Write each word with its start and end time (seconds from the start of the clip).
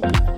Bye. 0.00 0.37